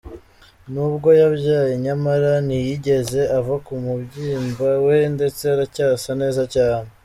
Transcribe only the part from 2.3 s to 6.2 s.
ntiyigeze ava ku mubyimba we, ndetse aracyasa